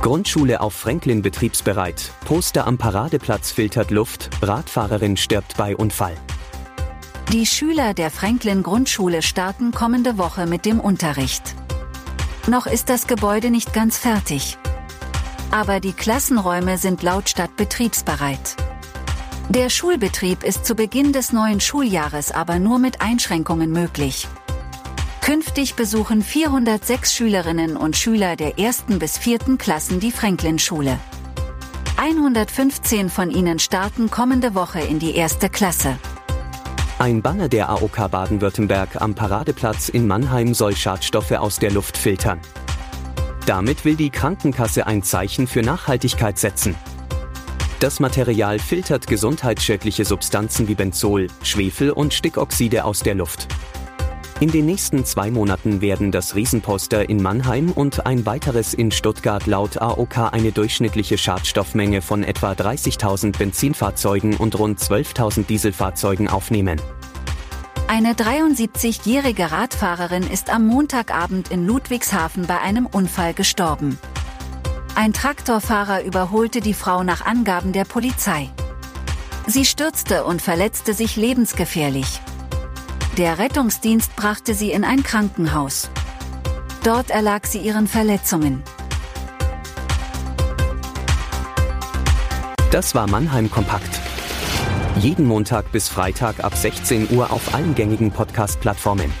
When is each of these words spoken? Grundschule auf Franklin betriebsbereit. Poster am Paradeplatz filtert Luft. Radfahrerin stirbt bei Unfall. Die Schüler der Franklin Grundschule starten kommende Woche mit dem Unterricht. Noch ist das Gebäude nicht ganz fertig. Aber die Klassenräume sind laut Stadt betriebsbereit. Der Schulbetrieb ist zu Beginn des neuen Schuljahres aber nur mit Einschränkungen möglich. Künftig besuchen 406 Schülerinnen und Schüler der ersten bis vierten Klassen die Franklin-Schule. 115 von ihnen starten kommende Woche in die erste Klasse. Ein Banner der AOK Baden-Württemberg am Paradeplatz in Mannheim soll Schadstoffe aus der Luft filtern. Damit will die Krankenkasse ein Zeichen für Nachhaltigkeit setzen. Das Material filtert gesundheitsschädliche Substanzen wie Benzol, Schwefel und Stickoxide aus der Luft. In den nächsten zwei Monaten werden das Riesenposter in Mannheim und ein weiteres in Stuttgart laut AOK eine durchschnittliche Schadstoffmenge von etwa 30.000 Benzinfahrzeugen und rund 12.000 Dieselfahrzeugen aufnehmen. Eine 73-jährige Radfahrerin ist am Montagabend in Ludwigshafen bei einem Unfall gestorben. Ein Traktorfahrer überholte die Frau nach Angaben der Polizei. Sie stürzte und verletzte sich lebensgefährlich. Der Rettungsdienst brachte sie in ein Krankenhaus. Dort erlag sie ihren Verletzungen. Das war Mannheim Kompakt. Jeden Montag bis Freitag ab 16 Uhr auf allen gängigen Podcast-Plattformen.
Grundschule 0.00 0.60
auf 0.60 0.74
Franklin 0.74 1.22
betriebsbereit. 1.22 2.12
Poster 2.24 2.66
am 2.68 2.78
Paradeplatz 2.78 3.50
filtert 3.50 3.90
Luft. 3.90 4.30
Radfahrerin 4.40 5.16
stirbt 5.16 5.56
bei 5.56 5.76
Unfall. 5.76 6.14
Die 7.32 7.44
Schüler 7.46 7.94
der 7.94 8.10
Franklin 8.10 8.62
Grundschule 8.62 9.22
starten 9.22 9.72
kommende 9.72 10.16
Woche 10.16 10.46
mit 10.46 10.64
dem 10.64 10.78
Unterricht. 10.78 11.56
Noch 12.46 12.66
ist 12.66 12.88
das 12.88 13.08
Gebäude 13.08 13.50
nicht 13.50 13.74
ganz 13.74 13.98
fertig. 13.98 14.56
Aber 15.50 15.80
die 15.80 15.92
Klassenräume 15.92 16.78
sind 16.78 17.02
laut 17.02 17.28
Stadt 17.28 17.56
betriebsbereit. 17.56 18.56
Der 19.48 19.68
Schulbetrieb 19.68 20.44
ist 20.44 20.64
zu 20.64 20.76
Beginn 20.76 21.12
des 21.12 21.32
neuen 21.32 21.60
Schuljahres 21.60 22.30
aber 22.30 22.60
nur 22.60 22.78
mit 22.78 23.00
Einschränkungen 23.00 23.72
möglich. 23.72 24.28
Künftig 25.28 25.74
besuchen 25.74 26.22
406 26.22 27.12
Schülerinnen 27.12 27.76
und 27.76 27.98
Schüler 27.98 28.34
der 28.34 28.58
ersten 28.58 28.98
bis 28.98 29.18
vierten 29.18 29.58
Klassen 29.58 30.00
die 30.00 30.10
Franklin-Schule. 30.10 30.98
115 31.98 33.10
von 33.10 33.30
ihnen 33.30 33.58
starten 33.58 34.10
kommende 34.10 34.54
Woche 34.54 34.80
in 34.80 34.98
die 34.98 35.14
erste 35.14 35.50
Klasse. 35.50 35.98
Ein 36.98 37.20
Banner 37.20 37.50
der 37.50 37.68
AOK 37.68 38.10
Baden-Württemberg 38.10 39.02
am 39.02 39.14
Paradeplatz 39.14 39.90
in 39.90 40.06
Mannheim 40.06 40.54
soll 40.54 40.74
Schadstoffe 40.74 41.32
aus 41.32 41.58
der 41.58 41.72
Luft 41.72 41.98
filtern. 41.98 42.40
Damit 43.44 43.84
will 43.84 43.96
die 43.96 44.08
Krankenkasse 44.08 44.86
ein 44.86 45.02
Zeichen 45.02 45.46
für 45.46 45.60
Nachhaltigkeit 45.60 46.38
setzen. 46.38 46.74
Das 47.80 48.00
Material 48.00 48.58
filtert 48.58 49.06
gesundheitsschädliche 49.06 50.06
Substanzen 50.06 50.68
wie 50.68 50.74
Benzol, 50.74 51.26
Schwefel 51.42 51.90
und 51.90 52.14
Stickoxide 52.14 52.86
aus 52.86 53.00
der 53.00 53.14
Luft. 53.14 53.46
In 54.40 54.52
den 54.52 54.66
nächsten 54.66 55.04
zwei 55.04 55.32
Monaten 55.32 55.80
werden 55.80 56.12
das 56.12 56.36
Riesenposter 56.36 57.08
in 57.08 57.20
Mannheim 57.20 57.72
und 57.72 58.06
ein 58.06 58.24
weiteres 58.24 58.72
in 58.72 58.92
Stuttgart 58.92 59.44
laut 59.46 59.82
AOK 59.82 60.32
eine 60.32 60.52
durchschnittliche 60.52 61.18
Schadstoffmenge 61.18 62.02
von 62.02 62.22
etwa 62.22 62.52
30.000 62.52 63.36
Benzinfahrzeugen 63.36 64.36
und 64.36 64.56
rund 64.56 64.78
12.000 64.78 65.46
Dieselfahrzeugen 65.46 66.28
aufnehmen. 66.28 66.80
Eine 67.88 68.12
73-jährige 68.12 69.50
Radfahrerin 69.50 70.22
ist 70.22 70.50
am 70.50 70.68
Montagabend 70.68 71.50
in 71.50 71.66
Ludwigshafen 71.66 72.46
bei 72.46 72.60
einem 72.60 72.86
Unfall 72.86 73.34
gestorben. 73.34 73.98
Ein 74.94 75.12
Traktorfahrer 75.12 76.04
überholte 76.04 76.60
die 76.60 76.74
Frau 76.74 77.02
nach 77.02 77.26
Angaben 77.26 77.72
der 77.72 77.84
Polizei. 77.84 78.50
Sie 79.48 79.64
stürzte 79.64 80.22
und 80.22 80.40
verletzte 80.40 80.94
sich 80.94 81.16
lebensgefährlich. 81.16 82.20
Der 83.18 83.40
Rettungsdienst 83.40 84.14
brachte 84.14 84.54
sie 84.54 84.70
in 84.70 84.84
ein 84.84 85.02
Krankenhaus. 85.02 85.90
Dort 86.84 87.10
erlag 87.10 87.46
sie 87.46 87.58
ihren 87.58 87.88
Verletzungen. 87.88 88.62
Das 92.70 92.94
war 92.94 93.10
Mannheim 93.10 93.50
Kompakt. 93.50 93.90
Jeden 95.00 95.26
Montag 95.26 95.72
bis 95.72 95.88
Freitag 95.88 96.44
ab 96.44 96.54
16 96.54 97.10
Uhr 97.10 97.32
auf 97.32 97.52
allen 97.52 97.74
gängigen 97.74 98.12
Podcast-Plattformen. 98.12 99.12